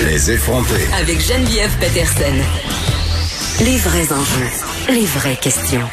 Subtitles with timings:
[0.00, 0.86] Les effronter.
[0.98, 2.32] Avec Geneviève Peterson.
[3.62, 4.48] Les vrais enjeux.
[4.88, 5.86] Les vraies questions.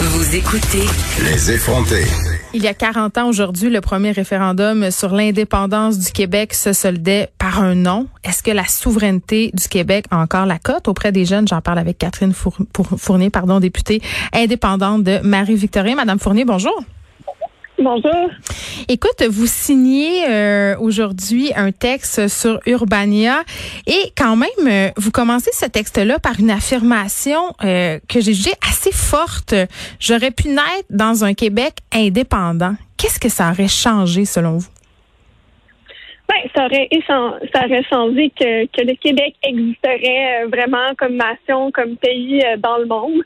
[0.00, 0.84] Vous écoutez.
[1.24, 2.04] Les effronter.
[2.54, 7.30] Il y a 40 ans aujourd'hui, le premier référendum sur l'indépendance du Québec se soldait
[7.36, 8.06] par un non.
[8.22, 10.86] Est-ce que la souveraineté du Québec a encore la cote?
[10.86, 11.48] Auprès des jeunes?
[11.48, 12.32] J'en parle avec Catherine
[12.96, 14.00] Fournier, pardon, députée
[14.32, 15.96] indépendante de Marie-Victorin.
[15.96, 16.84] Madame Fournier, bonjour.
[17.78, 18.30] Bonjour.
[18.88, 23.42] Écoute, vous signez euh, aujourd'hui un texte sur Urbania
[23.88, 28.54] et quand même, euh, vous commencez ce texte-là par une affirmation euh, que j'ai jugée
[28.68, 29.54] assez forte.
[29.98, 32.74] J'aurais pu naître dans un Québec indépendant.
[32.96, 34.70] Qu'est-ce que ça aurait changé selon vous?
[36.28, 36.88] Ben, ça aurait,
[37.52, 42.86] ça aurait changé que, que le Québec existerait vraiment comme nation, comme pays dans le
[42.86, 43.22] monde.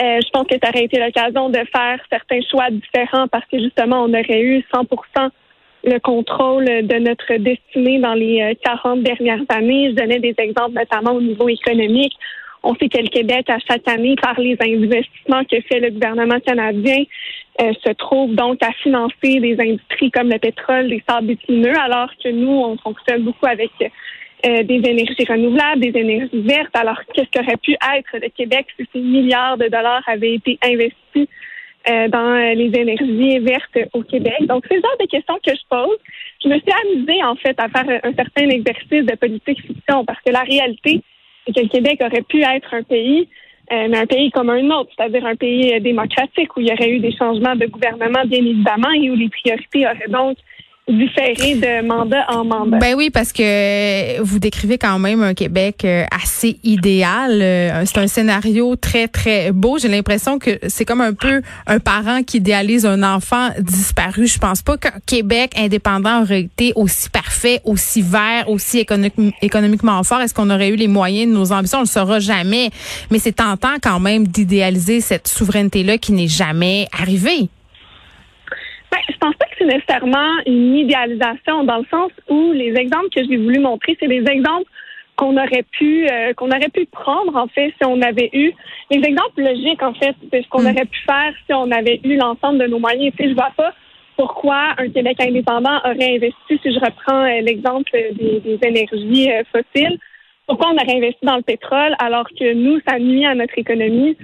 [0.00, 3.58] Euh, je pense que ça aurait été l'occasion de faire certains choix différents parce que
[3.58, 5.30] justement, on aurait eu 100%
[5.84, 9.90] le contrôle de notre destinée dans les 40 euh, dernières années.
[9.90, 12.12] Je donnais des exemples notamment au niveau économique.
[12.62, 16.40] On sait que le Québec, à chaque année, par les investissements que fait le gouvernement
[16.40, 17.04] canadien,
[17.60, 22.10] euh, se trouve donc à financer des industries comme le pétrole, les sables bitumineux, alors
[22.22, 23.70] que nous, on fonctionne beaucoup avec
[24.46, 26.74] euh, des énergies renouvelables, des énergies vertes.
[26.74, 31.26] Alors, qu'est-ce qu'aurait pu être le Québec si ces milliards de dollars avaient été investis
[31.90, 34.38] euh, dans les énergies vertes au Québec?
[34.42, 35.98] Donc, c'est le genre de questions que je pose.
[36.44, 40.20] Je me suis amusée, en fait, à faire un certain exercice de politique fiction parce
[40.24, 41.02] que la réalité,
[41.44, 43.28] c'est que le Québec aurait pu être un pays
[43.70, 46.88] euh, mais un pays comme un autre, c'est-à-dire un pays démocratique où il y aurait
[46.88, 50.38] eu des changements de gouvernement, bien évidemment, et où les priorités auraient donc
[50.88, 52.78] différer de mandat en mandat.
[52.78, 57.40] Ben oui, parce que vous décrivez quand même un Québec euh, assez idéal.
[57.42, 59.78] Euh, c'est un scénario très, très beau.
[59.78, 64.26] J'ai l'impression que c'est comme un peu un parent qui idéalise un enfant disparu.
[64.26, 68.84] Je pense pas qu'un Québec indépendant aurait été aussi parfait, aussi vert, aussi
[69.42, 70.20] économiquement fort.
[70.20, 71.78] Est-ce qu'on aurait eu les moyens de nos ambitions?
[71.78, 72.70] On le saura jamais.
[73.10, 77.48] Mais c'est tentant quand même d'idéaliser cette souveraineté-là qui n'est jamais arrivée.
[79.08, 83.24] Je pense pas que c'est nécessairement une idéalisation dans le sens où les exemples que
[83.24, 84.70] j'ai voulu montrer, c'est des exemples
[85.16, 88.52] qu'on aurait pu euh, qu'on aurait pu prendre en fait si on avait eu
[88.90, 90.66] les exemples logiques en fait c'est ce qu'on mm.
[90.66, 93.12] aurait pu faire si on avait eu l'ensemble de nos moyens.
[93.16, 93.74] Tu sais, je vois pas
[94.16, 99.42] pourquoi un Québec indépendant aurait investi si je reprends euh, l'exemple des, des, énergies euh,
[99.52, 99.98] fossiles.
[100.46, 104.16] Pourquoi on aurait investi dans le pétrole alors que nous ça nuit à notre économie?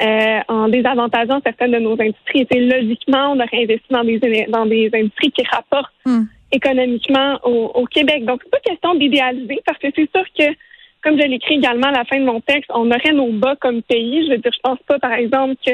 [0.00, 2.46] Euh, en désavantageant certaines de nos industries.
[2.54, 6.22] Et logiquement, on aurait investi dans des, dans des industries qui rapportent hmm.
[6.52, 8.24] économiquement au, Québec.
[8.24, 10.54] Donc, c'est pas question d'idéaliser parce que c'est sûr que,
[11.02, 13.82] comme je l'écris également à la fin de mon texte, on aurait nos bas comme
[13.82, 14.26] pays.
[14.26, 15.72] Je veux dire, je pense pas, par exemple, que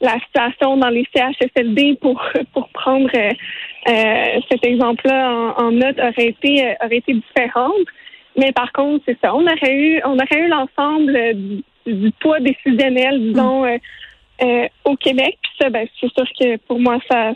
[0.00, 3.30] la situation dans les CHSLD pour pour prendre euh,
[3.88, 7.86] euh, cet exemple-là en, note aurait été aurait été différente.
[8.36, 9.34] Mais par contre, c'est ça.
[9.34, 11.18] On aurait eu on aurait eu l'ensemble
[11.86, 13.76] du poids décisionnel, disons, euh,
[14.42, 15.38] euh, au Québec.
[15.42, 17.32] Puis ça, ben, c'est sûr que pour moi, ça,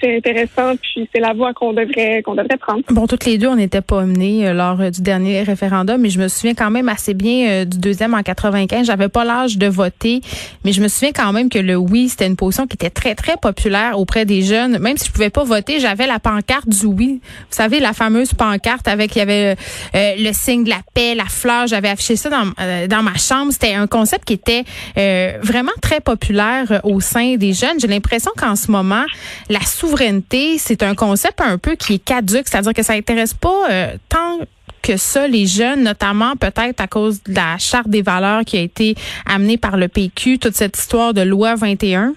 [0.00, 2.82] c'est intéressant, puis c'est la voie qu'on devrait qu'on devrait prendre.
[2.90, 6.10] Bon, toutes les deux, on n'était pas menées euh, lors euh, du dernier référendum, mais
[6.10, 8.86] je me souviens quand même assez bien euh, du deuxième en 95.
[8.86, 10.20] J'avais pas l'âge de voter,
[10.64, 13.14] mais je me souviens quand même que le oui, c'était une position qui était très
[13.14, 14.78] très populaire auprès des jeunes.
[14.78, 17.20] Même si je pouvais pas voter, j'avais la pancarte du oui.
[17.22, 19.56] Vous savez, la fameuse pancarte avec il y avait
[19.94, 21.66] le signe de la paix, la fleur.
[21.66, 22.44] J'avais affiché ça dans
[22.88, 23.52] dans ma chambre.
[23.52, 24.64] C'était un concept qui était
[25.42, 27.78] vraiment très populaire au sein des jeunes.
[27.80, 29.04] J'ai l'impression qu'en ce moment,
[29.48, 29.93] la souveraineté,
[30.58, 34.40] c'est un concept un peu qui est caduque, c'est-à-dire que ça intéresse pas euh, tant
[34.82, 38.60] que ça les jeunes, notamment peut-être à cause de la charte des valeurs qui a
[38.60, 38.94] été
[39.26, 42.14] amenée par le PQ, toute cette histoire de loi 21?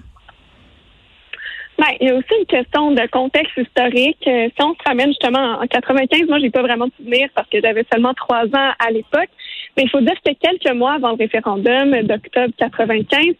[1.78, 4.18] Ben, il y a aussi une question de contexte historique.
[4.28, 7.48] Euh, si on se ramène justement en 95, moi, j'ai pas vraiment de souvenir parce
[7.50, 9.30] que j'avais seulement trois ans à l'époque.
[9.78, 13.36] Mais il faut dire que quelques mois avant le référendum d'octobre 95,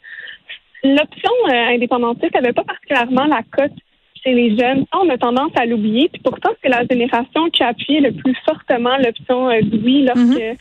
[0.84, 3.74] l'option euh, indépendantiste n'avait pas particulièrement la cote
[4.28, 4.86] chez les jeunes.
[4.94, 6.10] On a tendance à l'oublier.
[6.12, 10.40] Puis pourtant, c'est la génération qui a appuyé le plus fortement l'option euh, oui lorsque,
[10.40, 10.58] mhm.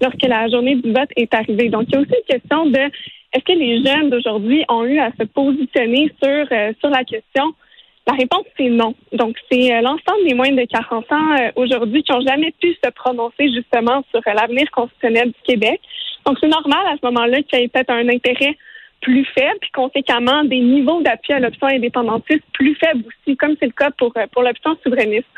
[0.00, 1.68] lorsque la journée du vote est arrivée.
[1.68, 2.78] Donc, il y a aussi une question de
[3.32, 7.44] est-ce que les jeunes d'aujourd'hui ont eu à se positionner sur, euh, sur la question?
[8.06, 8.94] La réponse, c'est non.
[9.12, 12.90] Donc, c'est euh, l'ensemble des moins de 40 ans aujourd'hui qui n'ont jamais pu se
[12.90, 15.80] prononcer justement sur l'avenir constitutionnel du Québec.
[16.26, 18.56] Donc, c'est normal à ce moment-là qu'il y ait peut-être un intérêt
[19.00, 23.66] plus faible, puis conséquemment des niveaux d'appui à l'option indépendantiste plus faibles aussi, comme c'est
[23.66, 25.28] le cas pour, euh, pour l'option souverainiste.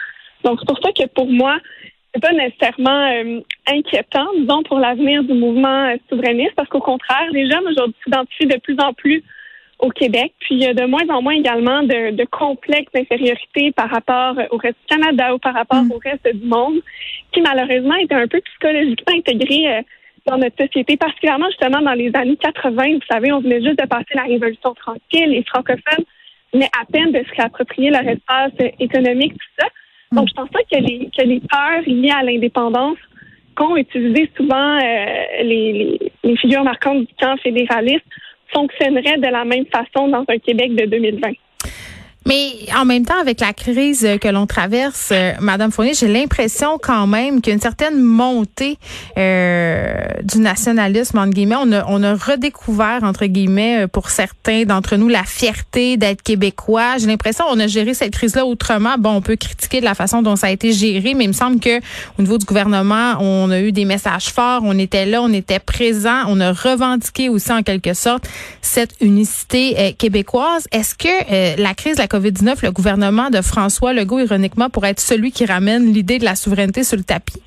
[0.44, 1.58] Donc, c'est pour ça que pour moi,
[2.12, 7.28] c'est pas nécessairement euh, inquiétant, disons, pour l'avenir du mouvement euh, souverainiste, parce qu'au contraire,
[7.32, 9.22] les jeunes aujourd'hui s'identifient de plus en plus
[9.78, 10.32] au Québec.
[10.40, 14.36] Puis il y a de moins en moins également de, de complexes d'infériorité par rapport
[14.50, 16.80] au reste du Canada ou par rapport au reste du monde,
[17.32, 19.82] qui malheureusement était un peu psychologiquement intégré euh,
[20.26, 22.94] dans notre société, particulièrement justement dans les années 80.
[22.94, 25.30] Vous savez, on venait juste de passer la Révolution tranquille.
[25.30, 26.04] Les francophones
[26.52, 29.68] venaient à peine de se réapproprier leur espace économique, tout ça.
[30.12, 32.98] Donc, je pense pas que les, que les peurs liées à l'indépendance
[33.54, 38.04] qu'ont utilisé souvent euh, les, les, figures marquantes du camp fédéraliste
[38.52, 41.32] fonctionnerait de la même façon dans un Québec de 2020.
[42.26, 46.78] Mais en même temps, avec la crise que l'on traverse, euh, Madame Fournier, j'ai l'impression
[46.80, 48.78] quand même qu'il y a une certaine montée
[49.18, 51.56] euh, du nationalisme, entre guillemets.
[51.58, 56.22] On a, on a redécouvert, entre guillemets, euh, pour certains d'entre nous, la fierté d'être
[56.22, 56.98] québécois.
[56.98, 58.96] J'ai l'impression qu'on a géré cette crise-là autrement.
[58.98, 61.32] Bon, on peut critiquer de la façon dont ça a été géré, mais il me
[61.32, 61.78] semble que
[62.18, 64.62] au niveau du gouvernement, on a eu des messages forts.
[64.64, 66.22] On était là, on était présent.
[66.28, 68.28] On a revendiqué aussi, en quelque sorte,
[68.60, 70.68] cette unicité euh, québécoise.
[70.70, 75.32] Est-ce que la crise, la COVID-19, le gouvernement de François Legault, ironiquement, pourrait être celui
[75.32, 77.40] qui ramène l'idée de la souveraineté sur le tapis?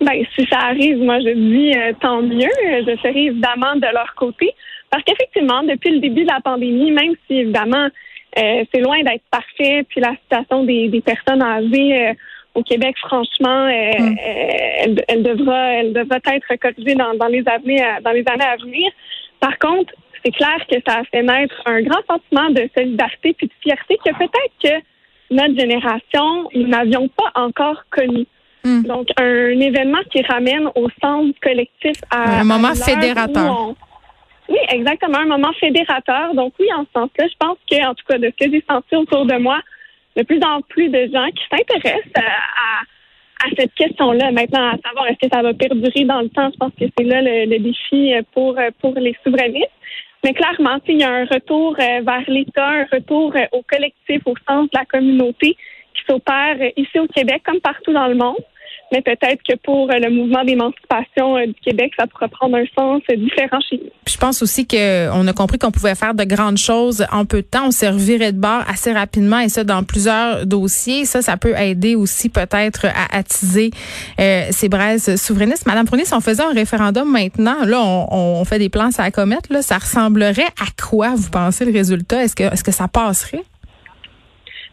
[0.00, 2.50] Ben, si ça arrive, moi, je dis euh, tant mieux.
[2.62, 4.52] Je serai évidemment de leur côté.
[4.90, 7.88] Parce qu'effectivement, depuis le début de la pandémie, même si évidemment,
[8.38, 12.12] euh, c'est loin d'être parfait, puis la situation des, des personnes âgées euh,
[12.54, 14.16] au Québec, franchement, mm.
[14.80, 18.56] elle, elle, devra, elle devra être corrigée dans, dans, les années, dans les années à
[18.56, 18.90] venir.
[19.40, 19.92] Par contre,
[20.26, 23.96] c'est clair que ça a fait naître un grand sentiment de solidarité puis de fierté
[24.04, 24.84] que peut-être que
[25.30, 28.26] notre génération, nous n'avions pas encore connu.
[28.64, 28.82] Hmm.
[28.82, 32.40] Donc, un événement qui ramène au sens collectif à...
[32.40, 33.74] Un moment fédérateur.
[34.48, 36.34] Oui, exactement, un moment fédérateur.
[36.34, 38.64] Donc oui, en ce sens-là, je pense que, en tout cas, de ce que j'ai
[38.68, 39.60] senti autour de moi,
[40.16, 44.30] de plus en plus de gens qui s'intéressent à, à, cette question-là.
[44.30, 47.04] Maintenant, à savoir est-ce que ça va perdurer dans le temps, je pense que c'est
[47.04, 49.70] là le, le, défi pour, pour les souverainistes.
[50.24, 54.22] Mais clairement, il y a un retour euh, vers l'État, un retour euh, au collectif,
[54.26, 55.56] au sens de la communauté
[55.94, 58.36] qui s'opère euh, ici au Québec comme partout dans le monde
[58.92, 63.58] mais peut-être que pour le mouvement d'émancipation du Québec, ça pourrait prendre un sens différent
[63.68, 63.90] chez nous.
[64.06, 67.46] je pense aussi qu'on a compris qu'on pouvait faire de grandes choses en peu de
[67.46, 67.66] temps.
[67.66, 71.04] On s'est reviré de bord assez rapidement et ça dans plusieurs dossiers.
[71.04, 73.70] Ça, ça peut aider aussi peut-être à attiser
[74.20, 75.66] euh, ces braises souverainistes.
[75.66, 79.02] Madame Fournier, si on faisait un référendum maintenant, là, on, on fait des plans à
[79.02, 82.24] la comète, là, ça ressemblerait à quoi, vous pensez, le résultat?
[82.24, 83.42] Est-ce que, est-ce que ça passerait?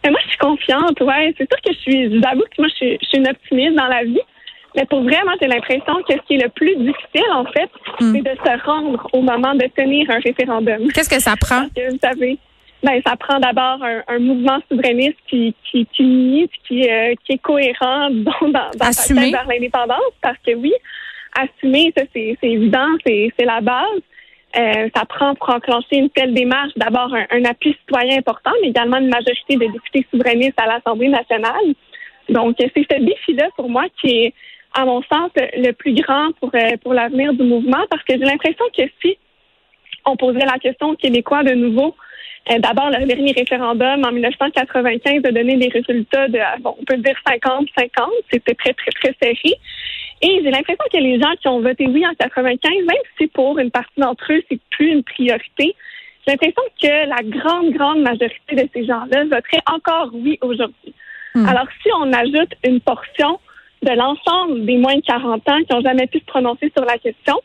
[0.04, 1.34] Mais moi, je suis confiante, ouais.
[1.38, 3.28] C'est sûr que je suis, je vous avoue que moi, je suis, je suis une
[3.28, 4.22] optimiste dans la vie.
[4.76, 7.70] Mais pour vrai, moi, j'ai l'impression que ce qui est le plus difficile, en fait,
[8.00, 8.16] hmm.
[8.16, 10.92] c'est de se rendre au moment de tenir un référendum.
[10.94, 11.68] Qu'est-ce que ça prend?
[11.76, 12.38] Que, vous savez,
[12.82, 17.34] ben, ça prend d'abord un, un, mouvement souverainiste qui, qui, qui unit, qui, euh, qui
[17.34, 20.14] est cohérent dans, dans, dans sa vers l'indépendance.
[20.22, 20.74] Parce que oui,
[21.40, 24.02] assumer, ça, c'est évident, c'est la base.
[24.56, 28.98] Euh, ça prend pour enclencher une telle démarche d'abord un, appui citoyen important, mais également
[28.98, 31.74] une majorité de députés souverainistes à l'Assemblée nationale.
[32.30, 34.34] Donc, c'est ce défi-là pour moi qui est,
[34.76, 38.26] à mon sens, le plus grand pour, euh, pour l'avenir du mouvement, parce que j'ai
[38.26, 39.18] l'impression que si
[40.06, 42.03] on posait la question aux Québécois de nouveau, euh,
[42.60, 47.16] d'abord, le dernier référendum en 1995 a donné des résultats de, bon, on peut dire
[47.28, 47.90] 50-50,
[48.32, 49.58] c'était très, très, très serré.
[50.22, 53.60] Et j'ai l'impression que les gens qui ont voté oui en 95, même si pour
[53.60, 55.76] une partie d'entre eux, c'est plus une priorité,
[56.26, 60.94] j'ai l'impression que la grande, grande majorité de ces gens-là voteraient encore oui aujourd'hui.
[61.36, 61.46] Hmm.
[61.48, 63.40] Alors, si on ajoute une portion
[63.82, 66.98] de l'ensemble des moins de 40 ans qui n'ont jamais pu se prononcer sur la
[66.98, 67.42] question,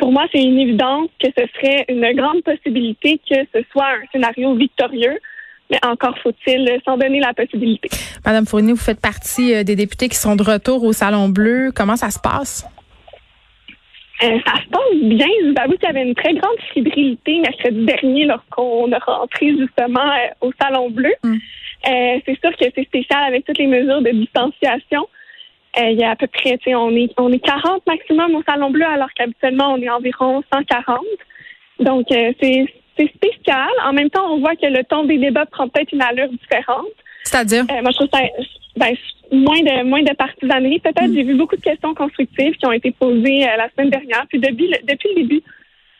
[0.00, 4.06] pour moi, c'est une évidence que ce serait une grande possibilité que ce soit un
[4.10, 5.18] scénario victorieux
[5.70, 7.88] mais encore faut-il s'en donner la possibilité.
[8.26, 11.70] Madame Fournier, vous faites partie euh, des députés qui sont de retour au Salon Bleu.
[11.72, 12.66] Comment ça se passe?
[14.24, 15.28] Euh, ça se passe bien.
[15.42, 19.56] Je vous avoue qu'il y avait une très grande fébrilité mercredi dernier lorsqu'on a rentré
[19.56, 21.12] justement euh, au Salon Bleu.
[21.22, 21.36] Mm.
[21.84, 25.06] c'est sûr que c'est spécial avec toutes les mesures de distanciation.
[25.78, 28.84] Il y a à peu près, on est, on est 40 maximum au Salon Bleu,
[28.84, 30.98] alors qu'habituellement, on est environ 140.
[31.78, 32.66] Donc, c'est
[33.00, 33.68] c'est spécial.
[33.84, 36.86] En même temps, on voit que le ton des débats prend peut-être une allure différente.
[37.24, 37.64] C'est-à-dire?
[37.70, 38.20] Euh, moi, je trouve ça
[38.76, 38.94] ben,
[39.32, 40.80] moins de moins de partisanerie.
[40.80, 41.14] Peut-être mm.
[41.14, 44.26] j'ai vu beaucoup de questions constructives qui ont été posées euh, la semaine dernière.
[44.28, 45.42] Puis depuis, depuis le début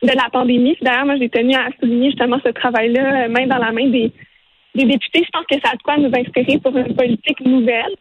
[0.03, 3.59] de la pandémie, d'ailleurs, moi, j'ai tenu à souligner justement ce travail-là, euh, main dans
[3.59, 4.11] la main des,
[4.75, 5.25] des députés.
[5.25, 7.95] Je pense que ça a de quoi nous inspirer pour une politique nouvelle.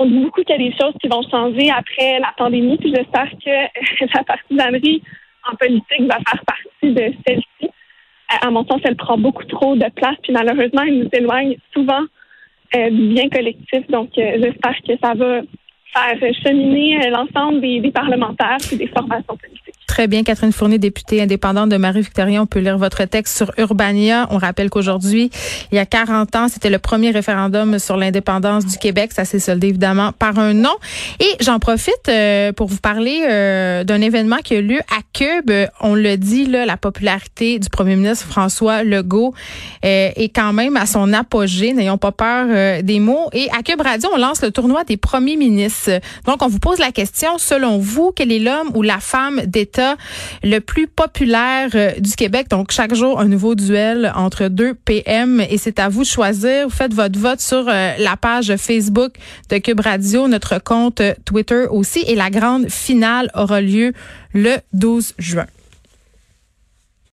[0.00, 2.92] On dit beaucoup qu'il y a des choses qui vont changer après la pandémie, puis
[2.94, 5.02] j'espère que la partisanerie
[5.50, 7.70] en politique va faire partie de celle-ci
[8.40, 12.02] à mon sens, elle prend beaucoup trop de place, puis malheureusement, elle nous éloigne souvent
[12.76, 13.86] euh, du bien collectif.
[13.88, 15.40] Donc, euh, j'espère que ça va
[15.92, 19.59] faire cheminer euh, l'ensemble des, des parlementaires et des formations politiques.
[19.90, 20.22] Très bien.
[20.22, 22.40] Catherine Fournier, députée indépendante de Marie-Victoria.
[22.40, 24.28] On peut lire votre texte sur Urbania.
[24.30, 25.32] On rappelle qu'aujourd'hui,
[25.72, 29.10] il y a 40 ans, c'était le premier référendum sur l'indépendance du Québec.
[29.12, 30.76] Ça s'est soldé évidemment par un non.
[31.18, 35.50] Et j'en profite euh, pour vous parler euh, d'un événement qui a lieu à Cube.
[35.80, 39.34] On le dit, là, la popularité du premier ministre François Legault
[39.84, 41.72] euh, est quand même à son apogée.
[41.72, 43.28] N'ayons pas peur des mots.
[43.32, 45.98] Et à Cube Radio, on lance le tournoi des premiers ministres.
[46.26, 49.79] Donc, on vous pose la question, selon vous, quel est l'homme ou la femme d'État
[50.42, 52.48] le plus populaire du Québec?
[52.48, 56.68] Donc, chaque jour, un nouveau duel entre deux PM et c'est à vous de choisir.
[56.68, 59.12] Vous faites votre vote sur la page Facebook
[59.48, 62.00] de Cube Radio, notre compte Twitter aussi.
[62.06, 63.92] Et la grande finale aura lieu
[64.32, 65.46] le 12 juin.